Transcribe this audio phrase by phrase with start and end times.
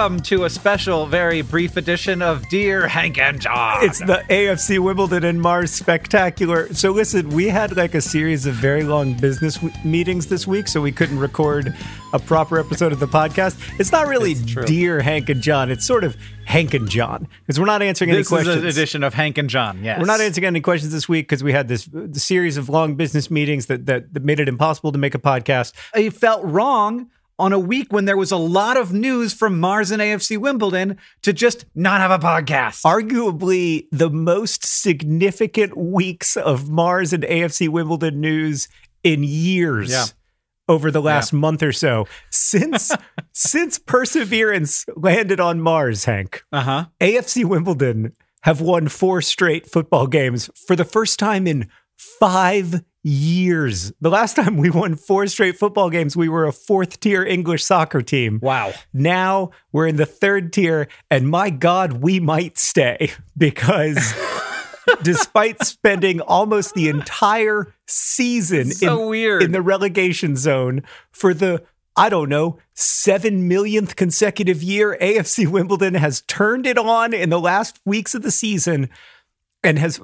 [0.00, 3.84] Welcome to a special, very brief edition of Dear Hank and John.
[3.84, 6.72] It's the AFC Wimbledon and Mars spectacular.
[6.72, 10.68] So listen, we had like a series of very long business w- meetings this week,
[10.68, 11.76] so we couldn't record
[12.14, 13.58] a proper episode of the podcast.
[13.78, 14.64] It's not really It's.
[14.64, 15.70] Dear Hank and John.
[15.70, 18.56] It's sort of Hank and John because we're not answering any this is questions.
[18.56, 19.84] an edition of Hank and John.
[19.84, 22.94] Yes, We're not answering any questions this week because we had this series of long
[22.94, 25.74] business meetings that, that that made it impossible to make a podcast.
[25.94, 29.90] It felt wrong on a week when there was a lot of news from Mars
[29.90, 32.82] and AFC Wimbledon to just not have a podcast.
[32.82, 38.68] arguably the most significant weeks of Mars and AFC Wimbledon news
[39.02, 39.90] in years.
[39.90, 40.04] Yeah.
[40.68, 42.92] Over the last month or so, since
[43.32, 46.84] since Perseverance landed on Mars, Hank, Uh huh.
[47.00, 48.12] AFC Wimbledon
[48.42, 53.92] have won four straight football games for the first time in five years.
[54.00, 57.64] The last time we won four straight football games, we were a fourth tier English
[57.64, 58.40] soccer team.
[58.42, 58.72] Wow.
[58.92, 64.14] Now we're in the third tier, and my God, we might stay because
[65.02, 69.42] despite spending almost the entire season So in, weird.
[69.42, 71.62] in the relegation zone for the
[71.96, 77.40] I don't know, seven millionth consecutive year, AFC Wimbledon has turned it on in the
[77.40, 78.88] last weeks of the season
[79.62, 80.00] and has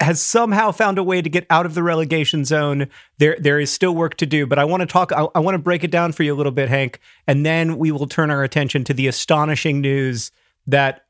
[0.00, 2.88] has somehow found a way to get out of the relegation zone.
[3.18, 5.12] There, there is still work to do, but I want to talk.
[5.12, 7.78] I, I want to break it down for you a little bit, Hank, and then
[7.78, 10.30] we will turn our attention to the astonishing news
[10.66, 11.04] that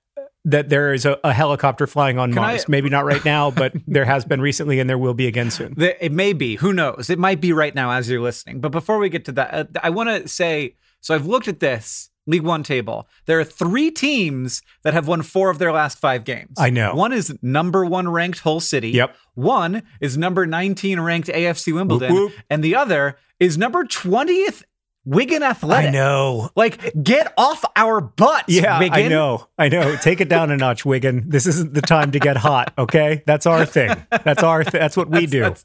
[0.46, 2.62] that there is a, a helicopter flying on Can Mars.
[2.62, 5.50] I- Maybe not right now, but there has been recently, and there will be again
[5.50, 5.74] soon.
[5.78, 6.56] It may be.
[6.56, 7.10] Who knows?
[7.10, 8.60] It might be right now as you're listening.
[8.60, 11.60] But before we get to that, uh, I want to say so I've looked at
[11.60, 13.08] this League One table.
[13.26, 16.56] There are three teams that have won four of their last five games.
[16.58, 16.94] I know.
[16.94, 18.90] One is number one ranked Hull City.
[18.90, 19.16] Yep.
[19.34, 22.12] One is number 19 ranked AFC Wimbledon.
[22.12, 22.32] whoop.
[22.48, 24.62] And the other is number 20th
[25.06, 25.88] Wigan Athletic.
[25.88, 26.50] I know.
[26.54, 28.94] Like, get off our butts, Yeah, Wigan.
[28.94, 29.48] I know.
[29.58, 29.96] I know.
[29.96, 31.24] Take it down a notch, Wigan.
[31.30, 32.74] This isn't the time to get hot.
[32.76, 33.90] Okay, that's our thing.
[34.24, 34.62] That's our.
[34.62, 35.40] Th- that's what we do.
[35.40, 35.64] That's-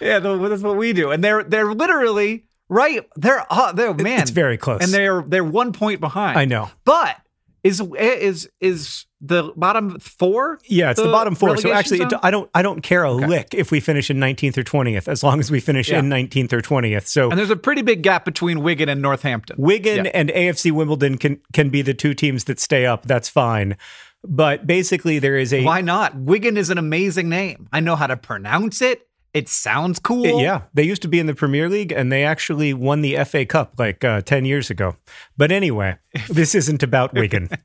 [0.00, 1.12] yeah, that's what we do.
[1.12, 3.06] And they're they're literally right.
[3.16, 4.20] They're uh, they're man.
[4.22, 4.82] it's very close.
[4.82, 6.38] and they're they're one point behind.
[6.38, 6.70] I know.
[6.84, 7.16] but
[7.62, 10.60] is is is the bottom four?
[10.68, 11.56] Yeah, it's the, bottom four.
[11.56, 12.12] So actually, it.
[12.22, 12.48] I don't.
[12.54, 15.50] I don't care a lick if we finish in 19th or 20th, as long as
[15.50, 15.98] we finish Yeah.
[15.98, 17.06] in 19th or 20th.
[17.08, 19.56] So and there's a pretty big gap between Wigan and Northampton.
[19.58, 20.10] Wigan Yeah.
[20.14, 23.04] and AFC Wimbledon can can be the two teams that stay up.
[23.06, 23.76] That's fine.
[24.22, 26.14] But basically, there is a Why not?
[26.16, 27.68] Wigan is an amazing name.
[27.72, 29.08] I know how to pronounce it.
[29.36, 30.40] It sounds cool.
[30.40, 33.44] Yeah, they used to be in the Premier League, and they actually won the FA
[33.44, 34.96] Cup like uh, ten years ago.
[35.36, 35.98] But anyway,
[36.28, 37.50] this isn't about Wigan.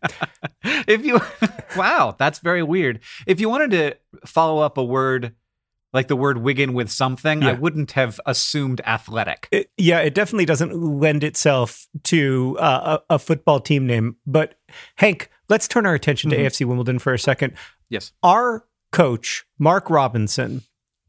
[0.64, 1.20] If you
[1.78, 3.00] wow, that's very weird.
[3.26, 3.98] If you wanted to
[4.28, 5.34] follow up a word
[5.94, 9.48] like the word Wigan with something, I wouldn't have assumed athletic.
[9.52, 14.16] It- yeah, it definitely doesn't lend itself to uh, a, a football team name.
[14.26, 14.56] But
[14.98, 17.54] Hank, let's turn our attention to AFC Wimbledon for a second.
[17.90, 18.12] yes.
[18.24, 20.62] Our coach, Mark Robinson,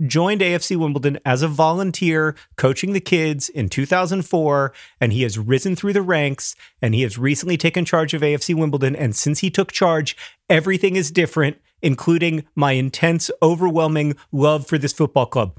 [0.06, 5.76] joined AFC Wimbledon as a volunteer coaching the kids in 2004, and he has risen
[5.76, 8.96] through the ranks and he has recently taken charge of AFC Wimbledon.
[8.96, 10.16] And since he took charge,
[10.50, 15.58] everything is different, including my intense, overwhelming love for this football club.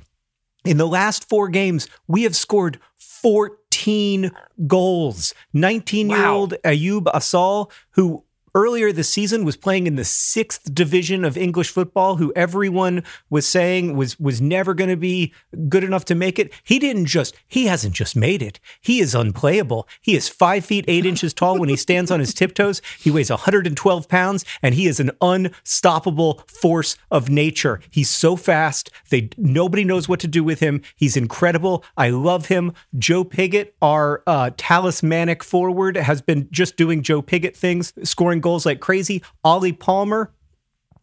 [0.66, 4.32] In the last four games, we have scored 14
[4.66, 5.34] goals.
[5.54, 8.24] 19 year old Ayoub Assal, who
[8.56, 13.48] earlier this season was playing in the sixth division of English football, who everyone was
[13.48, 15.34] saying was was never going to be
[15.70, 16.52] good enough to make it.
[16.64, 18.60] He didn't just he hasn't just made it.
[18.82, 19.88] He is unplayable.
[20.02, 22.82] He is five feet eight inches tall when he stands on his tiptoes.
[23.00, 27.80] He weighs 112 pounds, and he is an unstoppable force of nature.
[27.90, 28.90] He's so fast.
[29.10, 30.82] They nobody knows what to do with him.
[30.96, 31.84] He's incredible.
[31.98, 32.74] I love him.
[32.98, 38.66] Joe Pigott, our uh, talismanic forward, has been just doing Joe Pigott things, scoring goals
[38.66, 39.24] like crazy.
[39.44, 40.32] Ollie Palmer,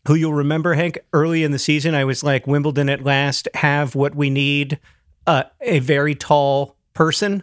[0.06, 3.94] who you'll remember, Hank, early in the season, I was like, Wimbledon at last have
[3.94, 4.78] what we need
[5.26, 7.42] uh, a very tall person.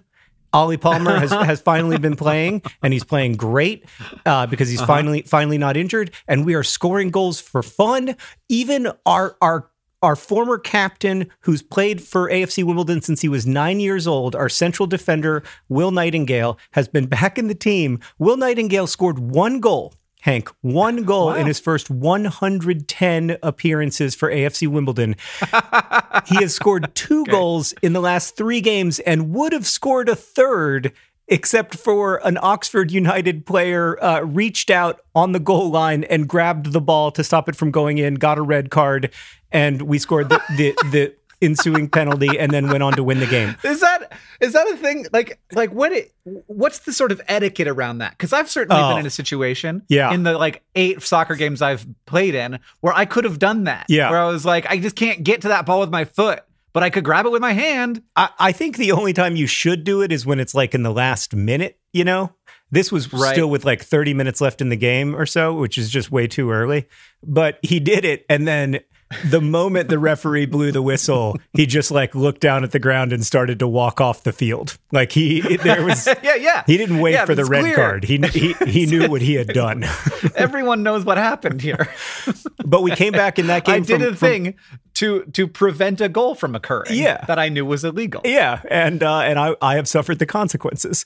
[0.53, 3.85] Ollie Palmer has, has finally been playing, and he's playing great
[4.25, 8.15] uh, because he's finally finally not injured, and we are scoring goals for fun.
[8.49, 9.69] Even our our
[10.01, 14.49] our former captain, who's played for AFC Wimbledon since he was nine years old, our
[14.49, 17.99] central defender Will Nightingale has been back in the team.
[18.19, 19.93] Will Nightingale scored one goal.
[20.21, 25.15] Hank, one goal in his first 110 appearances for AFC Wimbledon.
[26.25, 30.15] he has scored two goals in the last three games and would have scored a
[30.15, 30.91] third
[31.27, 36.71] except for an Oxford United player uh, reached out on the goal line and grabbed
[36.71, 39.13] the ball to stop it from going in, got a red card,
[39.51, 43.27] and we scored the the, the ensuing penalty and then went on to win the
[43.27, 43.55] game.
[43.63, 44.11] Is that
[44.41, 45.05] is that a thing?
[45.13, 46.11] Like like what it
[46.47, 48.11] what's the sort of etiquette around that?
[48.11, 48.89] Because I've certainly Oh.
[48.89, 50.11] been in a situation Yeah.
[50.13, 53.85] in the like eight soccer games I've played in where I could have done that.
[53.87, 54.09] Yeah.
[54.09, 56.81] Where I was like, I just can't get to that ball with my foot, but
[56.81, 58.01] I could grab it with my hand.
[58.15, 60.81] I, I think the only time you should do it is when it's like in
[60.81, 62.33] the last minute, you know?
[62.71, 63.31] This was Right.
[63.33, 66.25] still with like 30 minutes left in the game or so, which is just way
[66.27, 66.87] too early.
[67.23, 68.25] But he did it.
[68.29, 68.79] And then
[69.25, 73.13] the moment the referee blew the whistle, he just like looked down at the ground
[73.13, 74.77] and started to walk off the field.
[74.91, 76.63] Like he, there was, Yeah, yeah.
[76.67, 77.75] he didn't wait Yeah, for the red clear.
[77.75, 78.03] card.
[78.03, 79.85] He, he, he knew what he had done.
[80.35, 81.87] Everyone knows what happened here.
[82.65, 83.75] but we came back in that game.
[83.75, 84.55] I did from- a from- thing
[84.95, 86.87] to to prevent a goal from occurring.
[86.95, 87.23] Yeah.
[87.27, 88.21] That I knew was illegal.
[88.25, 91.05] Yeah, and uh, and I I have suffered the consequences.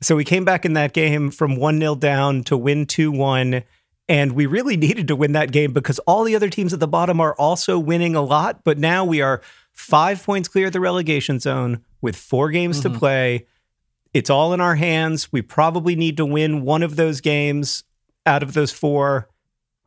[0.00, 3.62] So we came back in that game from one 0 down to win two one,
[4.08, 6.88] and we really needed to win that game because all the other teams at the
[6.88, 8.64] bottom are also winning a lot.
[8.64, 12.88] But now we are five points clear of the relegation zone with four games to
[12.88, 12.98] mm-hmm.
[12.98, 13.46] play.
[14.12, 15.32] It's all in our hands.
[15.32, 17.84] We probably need to win one of those games
[18.26, 19.28] out of those four.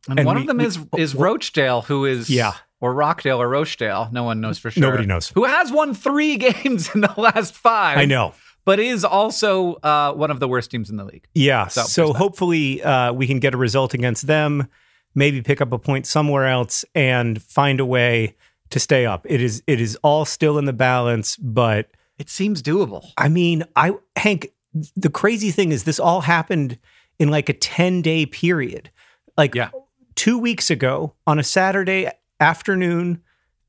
[0.08, 2.54] And, And one we- of them we- is is Rochdale, who is Yeah.
[2.80, 4.08] or Rockdale or Rochdale.
[4.12, 4.80] No one knows for sure.
[4.80, 5.30] Nobody knows.
[5.34, 7.98] Who has won three games in the last five?
[7.98, 8.34] I know.
[8.66, 11.26] But is also uh, one of the worst teams in the league.
[11.34, 11.68] Yeah.
[11.68, 14.68] So, So, hopefully uh, we can get a result against them,
[15.14, 18.36] maybe pick up a point somewhere else and find a way
[18.70, 19.24] to stay up.
[19.28, 23.06] It is it is all still in the balance, but It seems doable.
[23.16, 24.50] I mean, I Hank,
[24.96, 26.78] the crazy thing is this all happened
[27.18, 28.90] in like a 10-day period.
[29.38, 29.70] Like Yeah.
[30.16, 32.10] 2 weeks ago on a Saturday
[32.40, 33.22] afternoon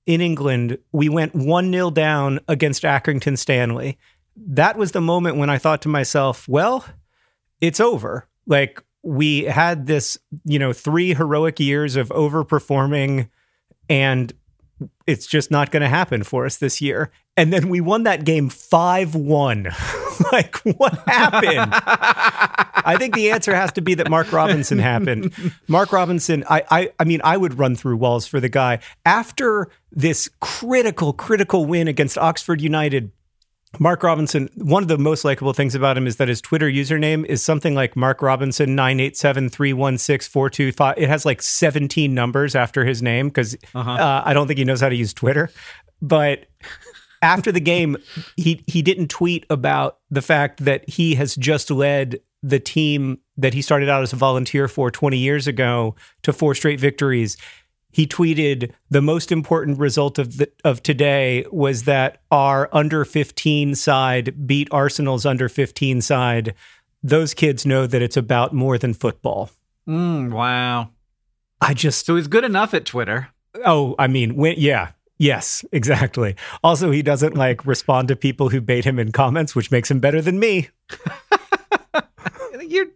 [0.05, 3.97] in England, we went 1-0 down against Accrington Stanley.
[4.37, 6.85] That was the moment when I thought to myself, well,
[7.59, 8.27] it's over.
[8.45, 13.29] Like we had this, you know, three heroic years of overperforming
[13.89, 14.33] and
[15.07, 17.11] it's just not going to happen for us this year.
[17.35, 19.73] And then we won that game 5-1.
[20.31, 21.73] like what happened?
[22.85, 25.33] I think the answer has to be that Mark Robinson happened.
[25.67, 28.79] Mark Robinson, I, I I mean, I would run through walls for the guy.
[29.05, 33.11] After this critical, critical win against Oxford United,
[33.79, 37.25] Mark Robinson, one of the most likable things about him is that his Twitter username
[37.25, 40.95] is something like Mark Robinson 987316425.
[40.97, 44.81] It has like 17 numbers after his name because uh, I don't think he knows
[44.81, 45.51] how to use Twitter.
[46.01, 46.47] But
[47.21, 47.97] after the game,
[48.35, 53.53] he he didn't tweet about the fact that he has just led the team that
[53.53, 57.35] he started out as a volunteer for 20 years ago to four straight victories.
[57.97, 63.73] He tweeted the most important result of the, of today was that our under 15
[63.73, 66.53] side beat Arsenal's under 15 side.
[67.01, 69.49] Those kids know that it's about more than football.
[69.89, 70.91] Mm, wow.
[71.59, 73.29] I just So he's good enough at Twitter.
[73.65, 76.35] Oh, I mean, when, yeah, yes, exactly.
[76.63, 79.99] Also, he doesn't like respond to people who bait him in comments, which makes him
[79.99, 80.69] better than me.
[82.61, 82.89] You're,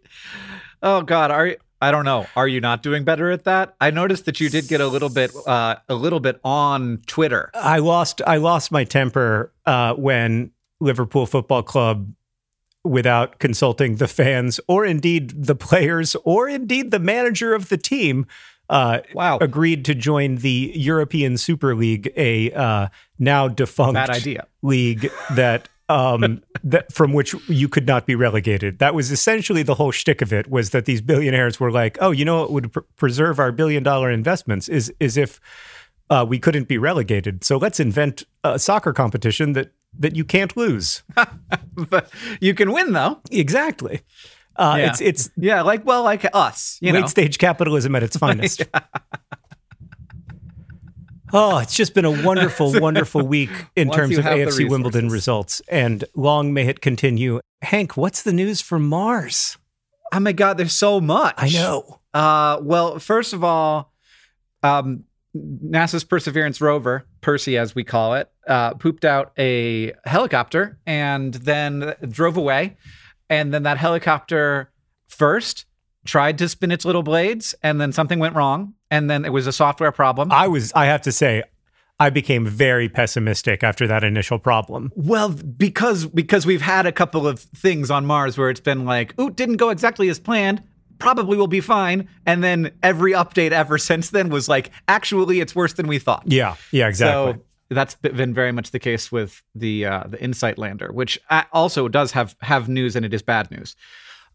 [0.80, 1.56] oh God, are you?
[1.82, 2.26] I don't know.
[2.36, 3.74] Are you not doing better at that?
[3.80, 7.50] I noticed that you did get a little bit, uh, a little bit on Twitter.
[7.54, 12.12] I lost, I lost my temper uh, when Liverpool Football Club,
[12.84, 18.26] without consulting the fans or indeed the players or indeed the manager of the team,
[18.68, 19.38] uh, Wow.
[19.40, 24.26] agreed to join the European Super League, a uh, now defunct
[24.62, 28.78] league that um, that from which you could not be relegated.
[28.78, 30.48] That was essentially the whole shtick of it.
[30.50, 33.82] Was that these billionaires were like, "Oh, you know what would pr- preserve our billion
[33.82, 35.40] dollar investments is is if
[36.10, 37.44] uh, we couldn't be relegated.
[37.44, 41.02] So let's invent a soccer competition that that you can't lose.
[41.90, 43.20] but you can win though.
[43.30, 44.00] Exactly.
[44.56, 44.88] Uh, Yeah.
[44.90, 47.06] It's it's Yeah, like well, like us, you late know.
[47.06, 48.62] stage capitalism at its finest.
[51.34, 55.62] Oh, it's just been a wonderful, wonderful week in Once terms of AFC Wimbledon results,
[55.68, 57.40] and long may it continue.
[57.62, 59.56] Hank, what's the news from Mars?
[60.12, 61.34] Oh my god, there's so much.
[61.38, 62.00] I know.
[62.12, 63.94] Uh, well, first of all,
[64.62, 71.32] um, NASA's Perseverance rover, Percy as we call it, uh, pooped out a helicopter and
[71.32, 72.76] then drove away.
[73.30, 74.70] And then that helicopter
[75.08, 75.64] first
[76.04, 79.46] tried to spin its little blades, and then something went wrong, and then it was
[79.46, 80.32] a software problem.
[80.32, 81.42] I was, I have to say,
[82.00, 84.90] I became very pessimistic after that initial problem.
[84.96, 89.18] Well, because because we've had a couple of things on Mars where it's been like,
[89.20, 90.62] "Ooh, didn't go exactly as planned.
[90.98, 95.54] Probably will be fine." And then every update ever since then was like, "Actually, it's
[95.54, 97.34] worse than we thought." Yeah, yeah, exactly.
[97.34, 101.44] So that's been very much the case with the uh, the Insight lander, which uh,
[101.52, 103.76] also does have have news and it is bad news.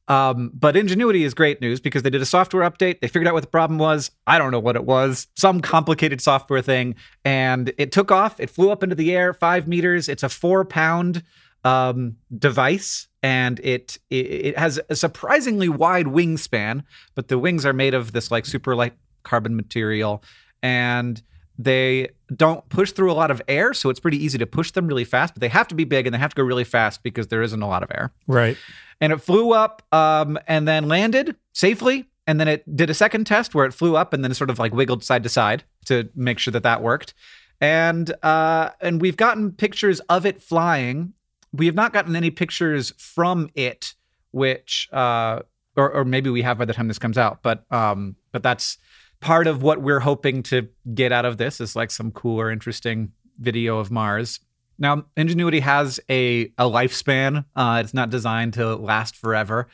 [0.07, 3.01] Um, but Ingenuity is great news because they did a software update.
[3.01, 4.11] They figured out what the problem was.
[4.25, 6.95] I don't know what it was, some complicated software thing,
[7.25, 8.39] and it took off.
[8.39, 10.07] It flew up into the air, five meters.
[10.07, 11.23] It's a four pound
[11.65, 16.83] um, device, and it, it it has a surprisingly wide wingspan.
[17.15, 20.23] But the wings are made of this like super light carbon material,
[20.63, 21.21] and
[21.57, 24.87] they don't push through a lot of air, so it's pretty easy to push them
[24.87, 25.33] really fast.
[25.33, 27.41] But they have to be big and they have to go really fast because there
[27.41, 28.57] isn't a lot of air right.
[29.01, 32.05] and it flew up um, and then landed safely.
[32.29, 34.59] And then it did a second test where it flew up and then sort of
[34.59, 37.13] like wiggled side to side to make sure that that worked.
[37.61, 41.13] And uh, and we've gotten pictures of it flying.
[41.53, 43.95] We have not gotten any pictures from it,
[44.31, 45.39] which uh,
[45.77, 47.41] or or maybe we have by the time this comes out.
[47.41, 48.77] But um, but that's
[49.19, 52.51] part of what we're hoping to get out of this is like some cool or
[52.51, 54.39] interesting video of Mars.
[54.79, 57.45] Now, Ingenuity has a, a lifespan.
[57.55, 59.67] Uh, it's not designed to last forever.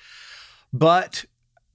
[0.71, 1.25] But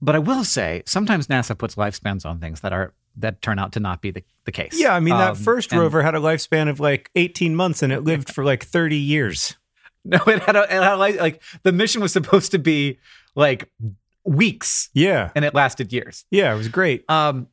[0.01, 3.73] but I will say, sometimes NASA puts lifespans on things that are that turn out
[3.73, 4.79] to not be the, the case.
[4.79, 7.81] Yeah, I mean that Um, first and- rover had a lifespan of like 18 months,
[7.83, 9.55] and it lived for like 30 years.
[10.05, 12.99] No, it had, a, it had a, li- like the mission was supposed to be
[13.35, 13.69] like
[14.23, 16.25] weeks, Yeah, and it lasted years.
[16.31, 17.03] yeah, it was great.
[17.09, 17.47] Um,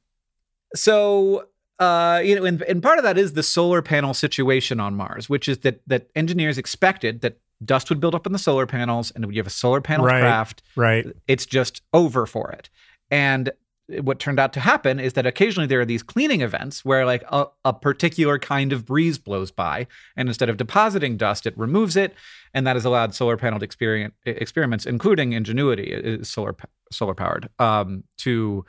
[0.74, 1.46] so
[1.78, 5.28] uh, you know, and, and part of that is the solar panel situation on Mars,
[5.28, 9.10] which is that that engineers expected that dust would build up in the solar panels,
[9.10, 10.20] and when you have a solar panel Right.
[10.20, 11.06] craft, Right.
[11.28, 12.70] it's just over for it.
[13.10, 13.50] And
[14.02, 17.22] what turned out to happen is that occasionally there are these cleaning events where like
[17.30, 21.94] a, a particular kind of breeze blows by and instead of depositing dust it removes
[21.94, 22.12] it
[22.52, 26.56] and that has allowed solar panel experience, experiments including ingenuity solar
[26.90, 28.64] solar powered um, to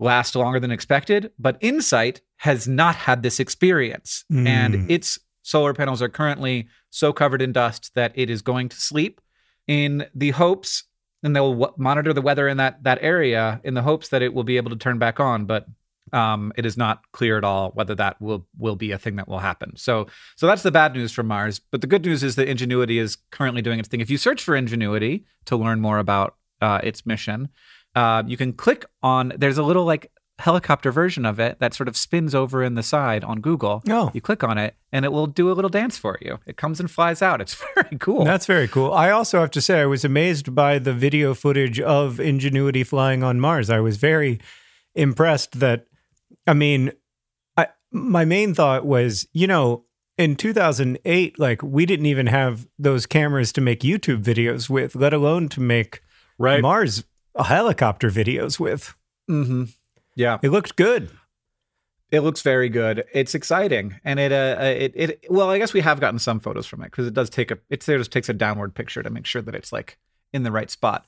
[0.00, 4.24] last longer than expected but insight has not had this experience.
[4.32, 4.46] Mm.
[4.46, 8.76] and its solar panels are currently so covered in dust that it is going to
[8.76, 9.20] sleep
[9.66, 10.84] in the hopes
[11.22, 14.34] and they'll w- monitor the weather in that that area in the hopes that it
[14.34, 15.66] will be able to turn back on but
[16.12, 19.28] um, it is not clear at all whether that will will be a thing that
[19.28, 19.76] will happen.
[19.76, 21.60] So so that's the bad news from mars.
[21.60, 24.00] But the good news is that ingenuity is currently doing its thing.
[24.00, 27.48] If you search for ingenuity to learn more about uh, its mission
[27.96, 31.86] uh, you can click on there's a little like helicopter version of it that sort
[31.86, 34.10] of spins over in the side on google Oh.
[34.14, 36.80] you click on it and it will do a little dance for you it comes
[36.80, 38.90] and flies out it's very cool That's very cool.
[38.92, 43.22] I also have to say, I was amazed by the video footage of Ingenuity flying
[43.22, 43.68] on Mars.
[43.68, 44.40] I was very
[44.94, 45.86] impressed that,
[46.46, 46.92] I mean,
[47.56, 49.84] I, my main thought was, you know,
[50.16, 55.12] in 2008, like we didn't even have those cameras to make YouTube videos with, let
[55.12, 56.00] alone to make
[56.38, 57.04] right Mars
[57.38, 58.94] helicopter videos with.
[59.28, 59.64] mm-hmm.
[60.16, 61.10] yeah It looked good.
[62.10, 63.04] It looks very good.
[63.12, 66.66] It's exciting, and it uh it it well, I guess we have gotten some photos
[66.66, 69.26] from it because it does take a it just takes a downward picture to make
[69.26, 69.96] sure that it's like
[70.32, 71.06] in the right spot.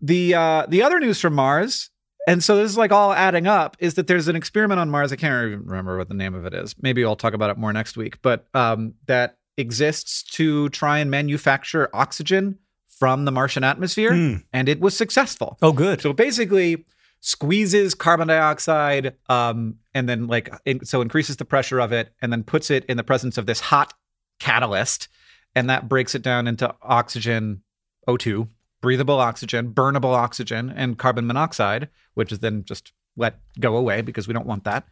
[0.00, 1.90] The uh the other news from Mars,
[2.28, 5.12] and so this is like all adding up, is that there's an experiment on Mars.
[5.12, 6.76] I can't even remember what the name of it is.
[6.80, 8.22] Maybe I'll talk about it more next week.
[8.22, 12.58] But um that exists to try and manufacture oxygen
[12.98, 14.36] from the Martian atmosphere, Hmm.
[14.52, 15.58] and it was successful.
[15.62, 16.00] Oh, good.
[16.00, 16.84] So basically,
[17.20, 22.32] squeezes carbon dioxide, um, and then like in, so increases the pressure of it, and
[22.32, 23.92] then puts it in the presence of this hot
[24.40, 25.08] catalyst,
[25.54, 27.62] and that breaks it down into oxygen,
[28.08, 28.48] O2,
[28.80, 34.28] breathable oxygen, burnable oxygen, and carbon monoxide, which is then just let go away because
[34.28, 34.86] we don't want that.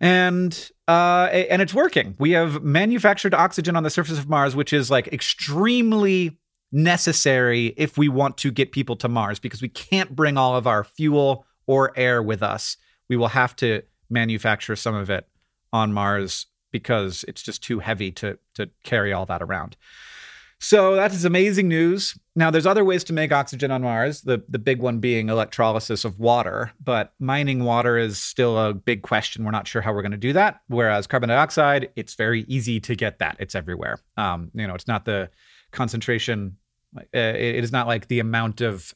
[0.00, 2.14] and uh, and it's working.
[2.18, 6.38] We have manufactured oxygen on the surface of Mars, which is like extremely
[6.72, 10.66] necessary if we want to get people to Mars because we can't bring all of
[10.66, 12.76] our fuel or air with us.
[13.08, 15.26] We will have to manufacture some of it
[15.72, 19.76] on Mars because it's just too heavy to to carry all that around.
[20.60, 22.18] So that is amazing news.
[22.34, 26.04] Now there's other ways to make oxygen on Mars, the the big one being electrolysis
[26.04, 29.44] of water, but mining water is still a big question.
[29.44, 30.60] We're not sure how we're going to do that.
[30.66, 33.36] Whereas carbon dioxide, it's very easy to get that.
[33.38, 34.00] It's everywhere.
[34.16, 35.30] Um, you know, it's not the
[35.70, 36.56] concentration
[36.96, 38.94] uh, it is not like the amount of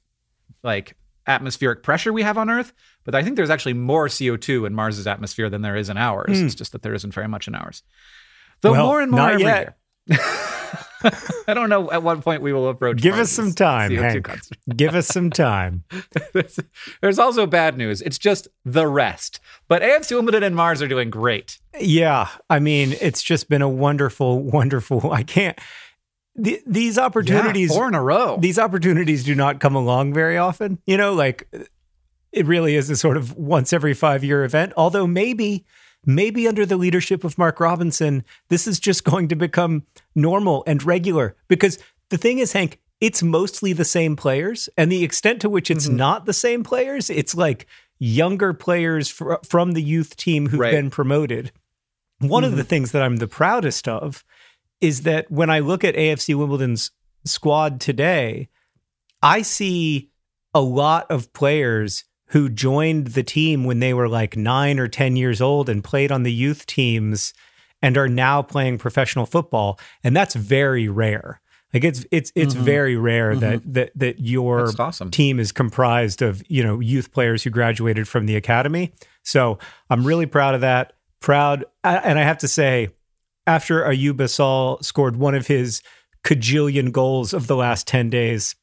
[0.63, 2.73] like atmospheric pressure we have on Earth,
[3.05, 6.39] but I think there's actually more CO2 in Mars's atmosphere than there is in ours.
[6.39, 6.47] Hmm.
[6.47, 7.83] It's just that there isn't very much in ours.
[8.61, 9.77] Though Well, more and more every yet.
[10.07, 10.19] year.
[11.49, 12.99] I don't know at what point we will approach.
[13.03, 14.29] Give us some time, CO2 Hank.
[14.77, 15.83] Give us some time.
[16.33, 16.61] there's,
[17.01, 18.01] there's also bad news.
[18.03, 19.41] It's just the rest.
[19.67, 21.59] But AFC Wimbledon and Mars are doing great.
[21.81, 25.11] Yeah, I mean, it's just been a wonderful, wonderful.
[25.11, 25.59] I can't.
[26.35, 28.39] The, these opportunities, yeah, four in a row.
[28.41, 30.79] these opportunities do not come along very often.
[30.87, 31.47] You know, like
[32.33, 34.73] it really is a sort of once every five year event.
[34.77, 35.67] Although maybe,
[36.07, 39.83] maybe under the leadership of Mark Robinson, this is just going to become
[40.15, 41.37] normal and regular.
[41.49, 45.71] Because the thing is, Hank, it's mostly the same players, and the extent to which
[45.71, 45.97] it's Mhm.
[45.97, 47.67] not the same players, it's like
[47.99, 50.73] younger players fr- from the youth team who've Right.
[50.73, 51.53] been promoted.
[52.21, 52.57] One of Mhm.
[52.57, 54.25] the things that I'm the proudest of
[54.83, 56.91] is that when I look at AFC Wimbledon's
[57.25, 58.49] squad today,
[59.23, 60.11] I see
[60.53, 65.17] a lot of players who joined the team when they were like nine or 10
[65.17, 67.33] years old and played on the youth teams
[67.81, 69.79] and are now playing professional football.
[70.03, 71.41] And that's very rare.
[71.75, 72.59] Like it's it's it's Mhm.
[72.65, 75.11] very rare that that that your awesome.
[75.11, 78.93] team is comprised of you know youth players who graduated from the academy.
[79.23, 79.59] So
[79.89, 80.93] I'm really proud of that.
[81.21, 82.91] Proud, and I have to say,
[83.47, 85.83] after Ayoub Assal scored one of his
[86.25, 88.55] cajillion goals of the last ten days,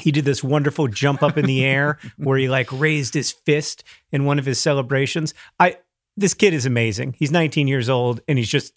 [0.00, 3.82] he did this wonderful jump up in the air where he like raised his fist
[4.12, 5.34] in one of his celebrations.
[5.58, 5.78] I
[6.16, 7.14] this kid is amazing.
[7.18, 8.72] He's 19 years old and he's just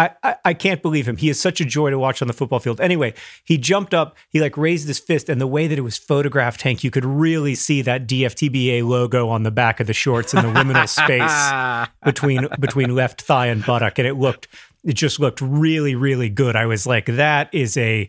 [0.00, 1.16] I I can't believe him.
[1.16, 2.80] He is such a joy to watch on the football field.
[2.80, 5.98] Anyway, he jumped up, he like raised his fist, and the way that it was
[5.98, 10.32] photographed, Hank, you could really see that DFTBA logo on the back of the shorts
[10.32, 10.88] in the liminal
[11.88, 14.48] space between between left thigh and buttock, and it looked
[14.84, 16.56] it just looked really really good.
[16.56, 18.08] I was like, that is a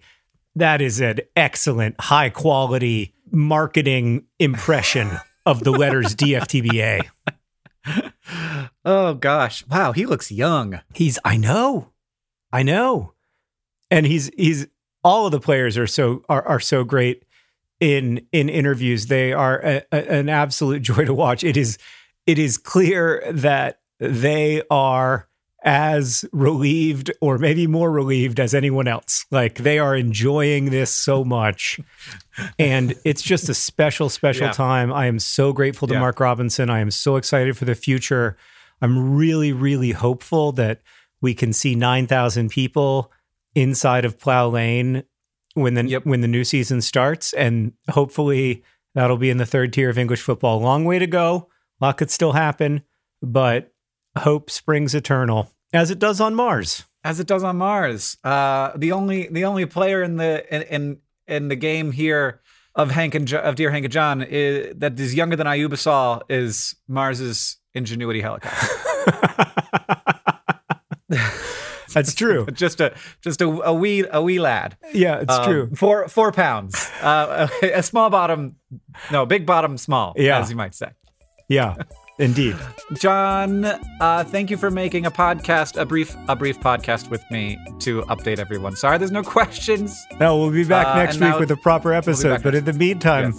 [0.56, 5.10] that is an excellent high quality marketing impression
[5.46, 7.08] of the letters DFTBA.
[8.86, 9.66] oh gosh.
[9.68, 10.82] Wow, he looks young.
[10.94, 11.92] He's I know.
[12.52, 13.14] I know.
[13.90, 14.68] And he's he's
[15.04, 17.24] all of the players are so are, are so great
[17.80, 19.08] in in interviews.
[19.08, 21.44] They are a, a- an absolute joy to watch.
[21.44, 21.78] It is
[22.28, 25.28] it is clear that they are
[25.64, 29.26] as relieved or maybe more relieved as anyone else.
[29.30, 31.80] Like they are enjoying this so much.
[32.58, 34.54] And it's just a special, special Yeah.
[34.54, 34.92] time.
[34.92, 36.00] I am so grateful to Yeah.
[36.00, 36.70] Mark Robinson.
[36.70, 38.38] I am so excited for the future.
[38.82, 40.82] I'm really, really hopeful that
[41.22, 43.12] we can see 9,000 people
[43.54, 45.04] inside of Plough Lane
[45.54, 46.06] when the Yep.
[46.06, 48.64] when the new season starts, and hopefully
[48.96, 50.60] that'll be in the third tier of English football.
[50.62, 51.50] Long way to go.
[51.80, 52.82] A lot could still happen,
[53.22, 53.71] but
[54.20, 56.84] hope springs eternal, as it does on Mars.
[57.04, 58.18] as it does on Mars.
[58.24, 60.98] Uh, the only the only player in the in in,
[61.28, 62.42] in the game here
[62.76, 66.22] of Hank and jo- of Dear Hank and John is, that is younger than Ayuba
[66.30, 68.68] is Mars's Ingenuity helicopter.
[71.94, 72.46] That's true.
[72.54, 74.78] just a just a, a wee a wee lad.
[74.94, 75.70] Yeah, it's Um, true.
[75.76, 76.90] Four four pounds.
[77.02, 78.56] Uh, a, a small bottom,
[79.12, 80.14] no big bottom, small.
[80.16, 80.40] Yeah.
[80.40, 80.92] as you might say.
[81.50, 81.76] Yeah,
[82.22, 82.56] indeed.
[83.00, 87.58] John, uh, thank you for making a podcast, a brief, a brief podcast with me
[87.80, 88.76] to update everyone.
[88.76, 90.06] Sorry, there's no questions.
[90.20, 92.30] No, we'll be back Uh, next week now- with a proper episode.
[92.36, 93.34] back but in the meantime,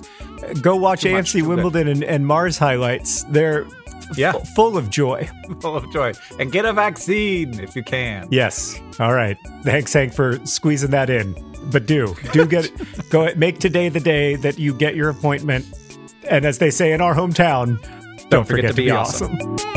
[0.61, 1.47] go watch Too AFC.
[1.47, 3.25] Wimbledon and, and Mars highlights.
[3.25, 4.33] They're f- Yeah.
[4.33, 5.29] full of joy.
[5.61, 8.27] Full of joy, and get a vaccine if you can.
[8.31, 8.81] Yes.
[8.99, 9.37] All right.
[9.62, 11.35] Thanks, Hank, for squeezing that in.
[11.71, 12.71] But do do get
[13.11, 15.66] go make today the day that you get your appointment.
[16.29, 17.79] And as they say in our hometown,
[18.33, 19.38] don't, forget to be awesome.
[19.40, 19.72] awesome.